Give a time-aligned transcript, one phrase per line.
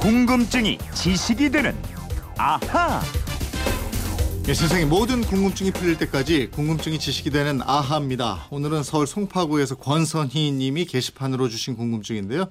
[0.00, 1.76] 궁금증이 지식이 되는
[2.38, 3.02] 아하.
[4.48, 8.46] 예, 세상의 모든 궁금증이 풀릴 때까지 궁금증이 지식이 되는 아하입니다.
[8.50, 12.46] 오늘은 서울 송파구에서 권선희 님이 게시판으로 주신 궁금증인데요.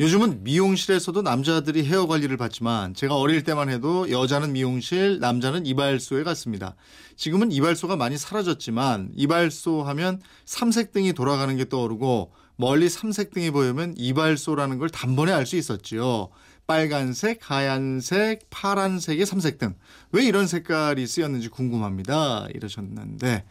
[0.00, 6.74] 요즘은 미용실에서도 남자들이 헤어 관리를 받지만 제가 어릴 때만 해도 여자는 미용실, 남자는 이발소에 갔습니다.
[7.16, 14.90] 지금은 이발소가 많이 사라졌지만 이발소 하면 삼색등이 돌아가는 게 떠오르고 멀리 삼색등이 보이면 이발소라는 걸
[14.90, 16.28] 단번에 알 수 있었지요.
[16.66, 19.74] 빨간색, 하얀색, 파란색의 삼색 등.
[20.12, 22.46] 왜 이런 색깔이 쓰였는지 궁금합니다.
[22.54, 23.44] 이러셨는데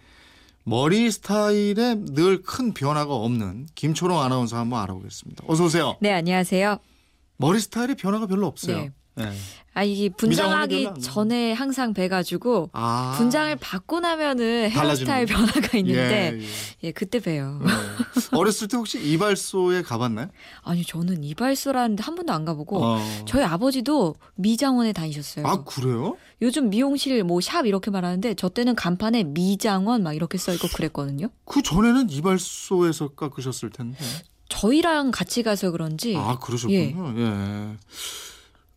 [0.63, 5.43] 머리 스타일에 늘 큰 변화가 없는 김초롱 아나운서 한번 알아보겠습니다.
[5.47, 5.97] 어서 오세요.
[6.01, 6.77] 네, 안녕하세요.
[7.37, 8.77] 머리 스타일에 변화가 별로 없어요.
[8.77, 8.91] 네.
[9.15, 9.29] 네.
[9.73, 13.13] 아, 이게 분장하기 안 전에 항상 뵈가지고 아.
[13.17, 15.25] 분장을 받고 나면은 헤어스타일.
[15.27, 16.45] 변화가 있는데 예, 예.
[16.83, 17.59] 예, 그때 봬요.
[17.63, 17.67] 네.
[18.37, 20.27] 어렸을 때 혹시 이발소에 가봤나요?
[20.63, 22.99] 아니 저는 이발소라는데 한 번도 안 가보고 어.
[23.25, 25.45] 저희 아버지도 미장원에 다니셨어요.
[25.47, 26.17] 아 그래요?
[26.41, 31.29] 요즘 미용실 뭐 샵 이렇게 말하는데 저 때는 간판에 미장원 막 이렇게 써 있고 그랬거든요.
[31.45, 33.97] 그 전에는 이발소에서 깎으셨을 텐데.
[34.49, 37.13] 저희랑 같이 가서 그런지 아 그러셨군요.
[37.17, 37.77] 예.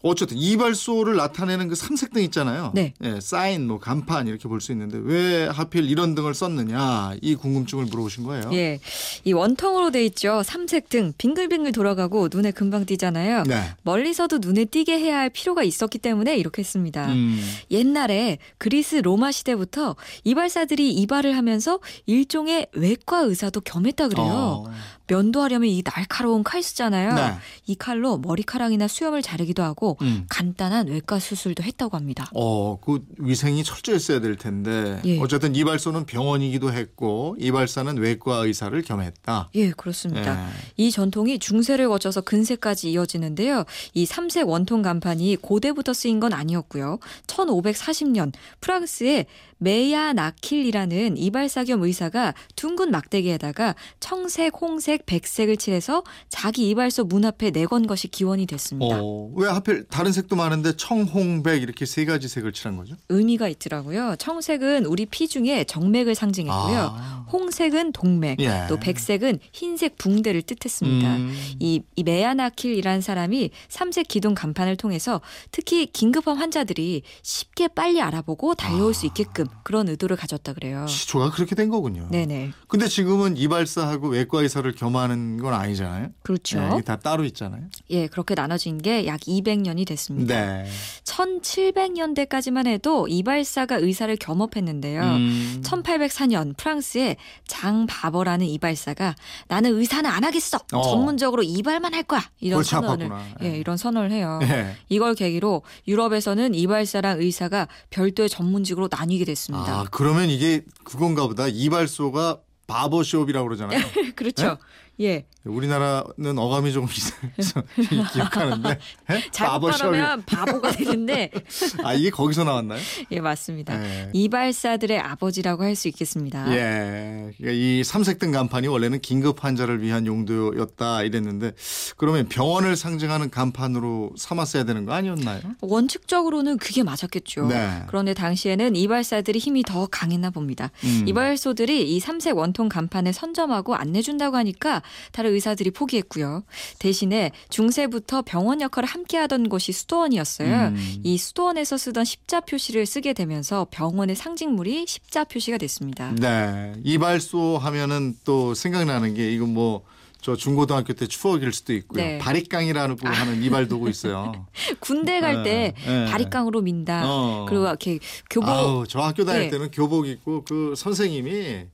[0.06, 2.72] 어쨌든 이발소를 나타내는 그 삼색등 있잖아요.
[2.74, 2.92] 네.
[3.02, 7.86] 예, 사인, 뭐 간판 이렇게 볼 수 있는데 왜 하필 이런 등을 썼느냐 이 궁금증을
[7.86, 8.50] 물어보신 거예요.
[8.52, 8.80] 예,
[9.24, 10.42] 이 원통으로 돼 있죠.
[10.44, 13.44] 삼색 등 빙글빙글 돌아가고 눈에 금방 띄잖아요.
[13.44, 13.62] 네.
[13.82, 17.06] 멀리서도 눈에 띄게 해야 할 필요가 있었기 때문에 이렇게 했습니다.
[17.12, 17.40] 음.
[17.70, 24.64] 옛날에 그리스 로마 시대부터 이발사들이 이발을 하면서 일종의 외과 의사도 겸했다 그래요.
[24.66, 24.70] 어.
[25.06, 27.14] 면도하려면 이 날카로운 칼 쓰잖아요.
[27.14, 27.34] 네.
[27.66, 30.26] 이 칼로 머리카락이나 수염을 자르기도 하고 음.
[30.28, 32.30] 간단한 외과 수술도 했다고 합니다.
[32.34, 35.00] 어, 그 위생이 철저했어야 될 텐데.
[35.04, 35.18] 예.
[35.20, 39.50] 어쨌든 이발소는 병원이기도 했고 이발사는 외과 의사를 겸했다.
[39.54, 40.48] 예, 그렇습니다.
[40.48, 40.52] 예.
[40.76, 43.64] 이 전통이 중세를 거쳐서 근세까지 이어지는데요.
[43.92, 46.98] 이 삼색 원통 간판이 고대부터 쓰인 건 아니었고요.
[47.26, 49.26] 1540년 프랑스의
[49.58, 57.50] 메야 나킬이라는 이발사 겸 의사가 둥근 막대기에다가 청색, 홍색, 백색을 칠해서 자기 이발소 문 앞에
[57.50, 58.98] 내건 것이 기원이 됐습니다.
[59.00, 62.94] 어, 왜 하필 다른 색도 많은데 청 홍 백 이렇게 세 가지 색을 칠한 거죠?
[63.08, 64.16] 의미가 있더라고요.
[64.18, 66.78] 청색은 우리 피 중에 정맥을 상징했고요.
[66.96, 67.26] 아.
[67.32, 68.66] 홍색은 동맥, 예.
[68.68, 71.16] 또 백색은 흰색 붕대를 뜻했습니다.
[71.16, 71.34] 음.
[71.58, 78.94] 이, 이 메아나킬이라는 사람이 삼색 기둥 간판을 통해서 특히 긴급한 환자들이 쉽게 빨리 알아보고 달려올
[78.94, 80.86] 수 있게끔 그런 의도를 가졌다 그래요.
[80.86, 82.08] 시초가 그렇게 된 거군요.
[82.10, 82.52] 네네.
[82.68, 86.08] 근데 지금은 이발사하고 외과 의사를 겸하는 건 아니잖아요.
[86.22, 86.60] 그렇죠.
[86.60, 87.62] 네, 이게 다 따로 있잖아요.
[87.90, 90.34] 예, 그렇게 나눠진 게 약 200년이 됐습니다.
[90.34, 90.66] 네.
[91.04, 95.02] 1700년대까지만 해도 이발사가 의사를 겸업했는데요.
[95.02, 95.62] 음.
[95.64, 99.14] 1804년 프랑스의 장 바버라는 이발사가
[99.48, 100.58] 나는 의사는 안 하겠어.
[100.72, 100.82] 어.
[100.82, 102.22] 전문적으로 이발만 할 거야.
[102.40, 103.10] 이런 선언을.
[103.42, 104.38] 예, 이런 선언을 해요.
[104.42, 104.74] 네.
[104.88, 109.80] 이걸 계기로 유럽에서는 이발사랑 의사가 별도의 전문직으로 나뉘게 됐습니다.
[109.80, 111.46] 아, 그러면 이게 그건가 보다.
[111.48, 113.80] 이발소가 바버숍이라고 그러잖아요.
[114.16, 114.58] 그렇죠.
[115.00, 115.26] 예.
[115.44, 117.62] 우리나라는 어감이 조금 이상해서
[118.14, 118.78] 기억하는데.
[119.10, 119.30] 예?
[119.30, 121.30] 잘못 발음하면 바보가 되는데
[121.84, 122.80] 아, 이게 거기서 나왔나요?
[123.10, 123.76] 예, 맞습니다.
[123.76, 124.08] 네.
[124.14, 126.50] 이발사들의 아버지라고 할 수 있겠습니다.
[126.54, 127.32] 예.
[127.36, 131.50] 그러니까 이 삼색등 간판이 원래는 긴급 환자를 위한 용도였다 이랬는데
[131.96, 135.40] 그러면 병원을 상징하는 간판으로 삼았어야 되는 거 아니었나요?
[135.60, 137.48] 원칙적으로는 그게 맞았겠죠.
[137.48, 137.82] 네.
[137.88, 140.70] 그런데 당시에는 이발사들이 힘이 더 강했나 봅니다.
[140.84, 141.04] 음.
[141.08, 144.80] 이발소들이 이 삼색 원통 간판을 선점하고 안내준다고 하니까
[145.12, 146.44] 다른 의사들이 포기했고요.
[146.78, 150.68] 대신에 중세부터 병원 역할을 함께 하던 곳이 수도원이었어요.
[150.68, 151.00] 음.
[151.02, 156.12] 이 수도원에서 쓰던 십자 표시를 쓰게 되면서 병원의 상징물이 십자 표시가 됐습니다.
[156.12, 156.72] 네.
[156.84, 162.02] 이발소 하면은 또 생각나는 게 이거 뭐저 중고등학교 때 추억일 수도 있고요.
[162.02, 162.18] 네.
[162.18, 164.46] 바리깡이라는 거 하는 이발 도구 있어요.
[164.80, 166.04] 군대 갈때 네, 네.
[166.10, 167.02] 바리깡으로 민다.
[167.04, 167.46] 어.
[167.48, 167.98] 그리고 이렇게
[168.30, 169.50] 교복 아우, 저 학교 다닐 네.
[169.50, 171.66] 때는 교복 입고 그 선생님이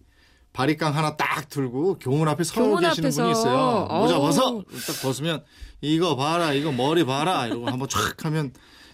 [0.52, 3.22] 바리깡 하나 딱 들고 교문 앞에 서 교문 계시는 앞에서.
[3.22, 3.86] 분이 있어요.
[3.90, 4.20] 모자 어우.
[4.22, 4.64] 벗어.
[4.86, 5.42] 딱 벗으면
[5.80, 7.46] 이거 봐라, 이거 머리 봐라.
[7.46, 8.52] 이러고 한번 촥 하면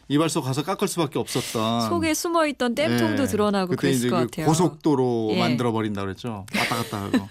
[0.08, 1.88] 이발소 가서 깎을 수밖에 없었던.
[1.88, 3.28] 속에 숨어 있던 땜통도 네.
[3.28, 4.46] 드러나고 그때 그랬을 이제 것 그 같아요.
[4.46, 5.38] 고속도로 예.
[5.38, 6.46] 만들어 버린다 그랬죠.
[6.54, 7.26] 왔다 갔다 하고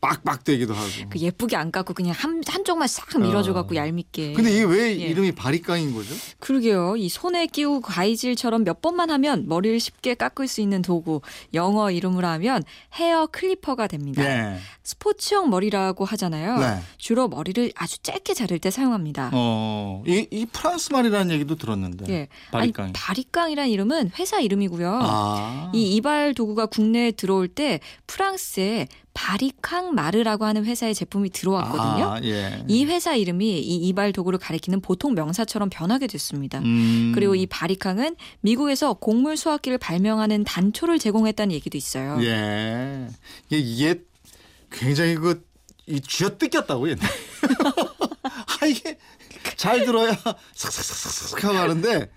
[0.00, 0.88] 빡빡대기도 하고.
[1.10, 3.76] 그 예쁘게 안 깎고 그냥 한 한쪽만 싹 밀어줘 갖고 어.
[3.76, 4.32] 얄밉게.
[4.34, 5.08] 근데 이게 왜 예.
[5.08, 6.14] 이름이 바리깡인 거죠?
[6.38, 6.96] 그러게요.
[6.96, 11.20] 이 손에 끼우고 가위질처럼 몇 번만 하면 머리를 쉽게 깎을 수 있는 도구.
[11.54, 12.62] 영어 이름으로 하면
[12.94, 14.22] hair clipper가 됩니다.
[14.22, 14.58] 네.
[14.84, 16.58] 스포츠용 머리라고 하잖아요.
[16.58, 16.80] 네.
[16.96, 19.30] 주로 머리를 아주 짧게 자를 때 사용합니다.
[19.34, 22.12] 어, 이, 이 프랑스 말이라는 얘기도 들었는데.
[22.12, 22.28] 예.
[22.52, 22.84] 바리깡.
[22.84, 25.00] 아니 바리깡이라는 이름은 회사 이름이고요.
[25.02, 25.72] 아.
[25.74, 28.86] 이 이발 도구가 국내에 들어올 때 프랑스에
[29.18, 32.06] 바리캉 마르라고 하는 회사의 제품이 들어왔거든요.
[32.06, 32.62] 아, 예.
[32.68, 36.60] 이 회사 이름이 이 이발 도구를 가리키는 보통 명사처럼 변하게 됐습니다.
[36.60, 37.10] 음.
[37.16, 42.16] 그리고 이 바리캉은 미국에서 곡물 수확기를 발명하는 단초를 제공했다는 얘기도 있어요.
[42.22, 43.08] 예.
[43.50, 44.00] 이게, 이게
[44.70, 45.44] 굉장히 그,
[45.88, 47.08] 이 쥐어 뜯겼다고 옛날에.
[48.22, 48.98] 아, 이게
[49.58, 50.16] 잘 들어야
[50.54, 52.10] 삭삭삭삭 하고 하는데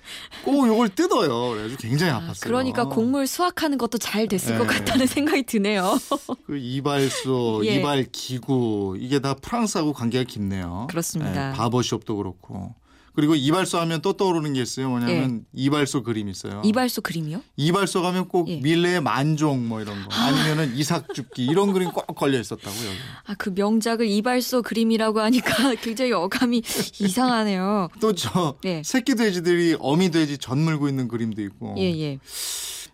[0.45, 1.49] 꼭 요걸 뜯어요.
[1.49, 2.41] 그래가지고 굉장히 아, 아팠어요.
[2.41, 4.75] 그러니까 곡물 수확하는 것도 잘 됐을 것 네.
[4.77, 5.97] 같다는 생각이 드네요.
[6.45, 7.77] 그 이발소, 예.
[7.77, 10.85] 이발 기구 이게 다 프랑스하고 관계가 깊네요.
[10.91, 11.49] 그렇습니다.
[11.49, 12.75] 예, 바버숍도 그렇고.
[13.13, 14.89] 그리고 이발소 하면 또 떠오르는 게 있어요.
[14.89, 16.61] 뭐냐면 이발소 그림 있어요.
[16.63, 16.69] 예.
[16.69, 17.41] 이발소 그림이요?
[17.57, 18.57] 이발소 가면 꼭 예.
[18.61, 22.97] 밀레의 만종 뭐 이런 거 아니면은 이삭죽기 이런 그림 꼭 걸려 있었다고 여기.
[23.25, 26.63] 아, 그 명작을 이발소 그림이라고 하니까 굉장히 어감이
[26.99, 27.89] 이상하네요.
[27.99, 28.81] 또저 예.
[28.85, 31.75] 새끼 돼지들이 어미 돼지 젖 물고 있는 그림도 있고.
[31.79, 32.19] 예, 예.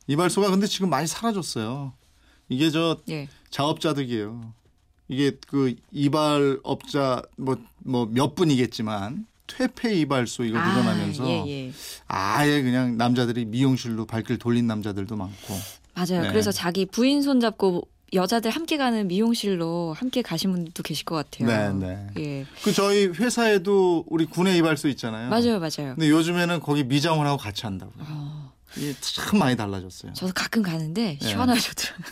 [0.08, 1.94] 이발소가 근데 지금 많이 사라졌어요.
[2.50, 3.28] 이게 저 예.
[3.52, 4.54] 자업자득이에요.
[5.10, 11.72] 이게 그 이발업자 뭐 뭐 몇 분이겠지만 퇴폐 이발소 이거 늘어나면서 아, 예, 예.
[12.08, 15.60] 아예 그냥 남자들이 미용실로 발길 돌린 남자들도 많고.
[15.94, 16.24] 맞아요.
[16.24, 16.28] 네.
[16.30, 21.80] 그래서 자기 부인 손 잡고 여자들 함께 가는 미용실로 함께 가신 분들도 계실 것 같아요.
[21.80, 22.08] 네, 네.
[22.18, 22.46] 예.
[22.64, 25.30] 그 저희 회사에도 우리 군내 이발소 있잖아요.
[25.30, 25.96] 맞아요, 맞아요.
[25.96, 28.06] 근데 요즘에는 거기 미장원 하고 같이 한다고요.
[28.08, 28.37] 어,
[28.76, 30.14] 이게 참 많이 달라졌어요.
[30.14, 31.28] 저도 가끔 가는데 네.
[31.28, 32.06] 시원하셔더라고요.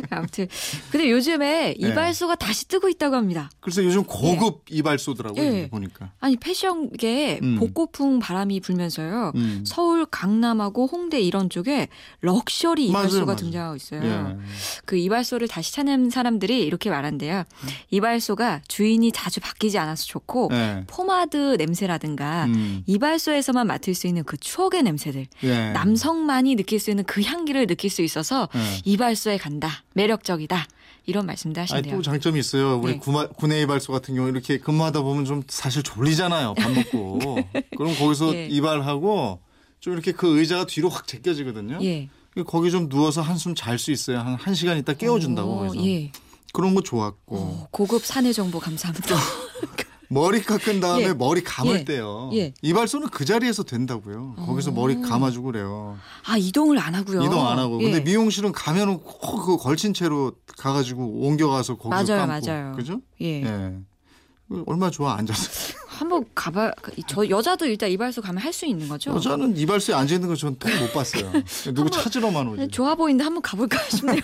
[0.10, 0.48] 아무튼
[0.90, 1.88] 근데 요즘에 네.
[1.88, 3.50] 이발소가 다시 뜨고 있다고 합니다.
[3.60, 5.42] 그래서 요즘 고급 이발소더라고요.
[5.42, 5.68] 예.
[5.68, 6.12] 보니까.
[6.20, 7.56] 아니 패션계에 음.
[7.58, 9.32] 복고풍 바람이 불면서요.
[9.36, 9.64] 음.
[9.66, 11.88] 서울 강남하고 홍대 이런 쪽에
[12.20, 13.36] 럭셔리 맞아요, 이발소가 맞아요.
[13.36, 14.02] 등장하고 있어요.
[14.04, 14.36] 예.
[14.84, 17.44] 그 이발소를 다시 찾는 사람들이 이렇게 말한대요.
[17.90, 20.84] 이발소가 주인이 자주 바뀌지 않아서 좋고 예.
[20.86, 22.82] 포마드 냄새라든가 음.
[22.86, 25.59] 이발소에서만 맡을 수 있는 그 추억의 냄새들, 예.
[25.72, 28.80] 남성만이 느낄 수 있는 그 향기를 느낄 수 있어서 예.
[28.84, 30.66] 이발소에 간다, 매력적이다
[31.06, 31.96] 이런 말씀도 하신대요.
[31.96, 32.78] 또 장점이 있어요.
[32.78, 32.98] 우리 네.
[32.98, 36.54] 구마, 군내 이발소 같은 경우 이렇게 근무하다 보면 좀 사실 졸리잖아요.
[36.54, 37.38] 밥 먹고.
[37.76, 38.46] 그럼 거기서 예.
[38.48, 39.40] 이발하고
[39.80, 41.78] 좀 이렇게 그 의자가 뒤로 확 제껴지거든요.
[41.82, 42.08] 예,
[42.46, 44.18] 거기 좀 누워서 한숨 잘 수 있어요.
[44.20, 45.86] 한 1시간 있다 깨워준다고 오, 그래서.
[45.86, 46.12] 예.
[46.52, 47.36] 그런 거 좋았고.
[47.36, 49.16] 오, 고급 사내 정보 감사합니다.
[50.12, 51.12] 머리 깎은 다음에 예.
[51.12, 51.84] 머리 감을 예.
[51.84, 52.30] 때요.
[52.34, 52.52] 예.
[52.62, 54.34] 이발소는 그 자리에서 된다고요.
[54.44, 54.74] 거기서 오.
[54.74, 55.96] 머리 감아주고 그래요.
[56.26, 57.22] 아 이동을 안 하고요.
[57.22, 57.80] 이동 안 하고.
[57.80, 57.84] 예.
[57.84, 62.46] 근데 미용실은 가면은 꼭 그 걸친 채로 가가지고 옮겨가서 거기서 맞아요, 감고.
[62.46, 62.72] 맞아요.
[62.76, 63.00] 그죠?
[63.20, 63.42] 예.
[63.44, 63.78] 예.
[64.66, 65.78] 얼마나 좋아 앉아서.
[66.00, 66.72] 한번 가봐.
[67.06, 69.12] 저 여자도 일단 이발소 가면 할 수 있는 거죠?
[69.14, 71.30] 여자는 이발소에 앉아 있는 거 저는 못 봤어요.
[71.72, 72.68] 누구 찾으러만 오지.
[72.68, 74.20] 좋아 보이는데 한번 가볼까 싶네요.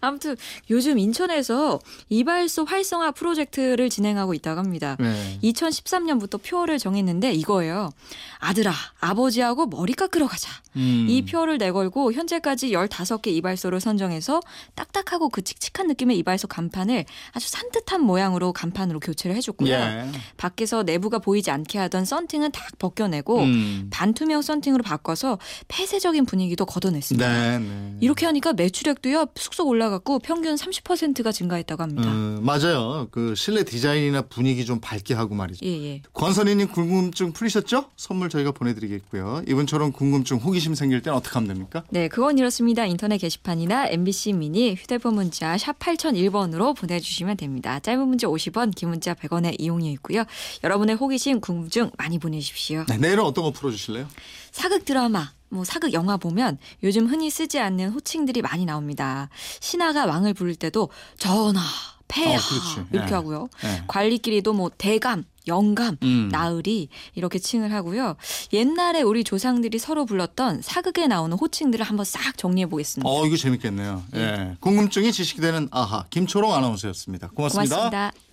[0.00, 0.34] 아무튼
[0.70, 1.78] 요즘 인천에서
[2.08, 4.96] 이발소 활성화 프로젝트를 진행하고 있다고 합니다.
[4.98, 5.38] 네.
[5.42, 7.90] 2013년부터 표어를 정했는데 이거예요.
[8.38, 10.50] 아들아, 아버지하고 머리 깎으러 가자.
[10.76, 11.06] 음.
[11.08, 14.40] 이 표어를 내걸고 현재까지 15개 이발소를 선정해서
[14.74, 19.72] 딱딱하고 그 칙칙한 느낌의 이발소 간판을 아주 산뜻한 모양으로 간판으로 교체를 해줬고요.
[19.72, 20.10] 예.
[20.36, 23.88] 밖에서 내부가 보이지 않게 하던 썬팅은 다 벗겨내고 음.
[23.90, 27.28] 반투명 썬팅으로 바꿔서 폐쇄적인 분위기도 걷어냈습니다.
[27.28, 27.96] 네, 네.
[28.00, 32.10] 이렇게 하니까 매출액도요 쑥쑥 올라갔고 평균 30%가 증가했다고 합니다.
[32.10, 33.08] 음, 맞아요.
[33.10, 35.64] 그 실내 디자인이나 분위기 좀 밝게 하고 말이죠.
[35.64, 36.02] 예, 예.
[36.12, 37.90] 권선희님 궁금증 풀리셨죠?
[37.96, 39.42] 선물 저희가 보내드리겠고요.
[39.48, 41.84] 이분처럼 궁금증, 호기심 생길 땐 어떻게 하면 됩니까?
[41.90, 42.84] 네, 그건 이렇습니다.
[42.84, 47.80] 인터넷 게시판이나 MBC 미니 휴대폰 문자 샵 8001번으로 보내주시면 됩니다.
[47.80, 50.24] 짧은 문자 50원, 긴 문자 100원의 이용료 있고요.
[50.64, 52.84] 여러분의 호 기심, 궁금증 많이 보내주십시오.
[52.88, 54.08] 네, 내일은 어떤 거 풀어주실래요?
[54.52, 59.28] 사극 드라마, 뭐 사극 영화 보면 요즘 흔히 쓰지 않는 호칭들이 많이 나옵니다.
[59.60, 61.62] 신하가 왕을 부를 때도 전하,
[62.08, 62.86] 폐하 어.
[62.92, 63.14] 이렇게 예.
[63.14, 63.48] 하고요.
[63.62, 63.84] 네.
[63.86, 66.28] 관리끼리도 뭐 대감, 영감, 음.
[66.30, 68.16] 나으리 이렇게 칭을 하고요.
[68.52, 73.08] 옛날에 우리 조상들이 서로 불렀던 사극에 나오는 호칭들을 한번 싹 정리해 보겠습니다.
[73.08, 74.02] 어, 이거 재밌겠네요.
[74.14, 74.56] 예.
[74.60, 77.76] 궁금증이 지식이 되는 아하 김초롱 아나운서였습니다 고맙습니다.
[77.76, 78.25] 고맙습니다.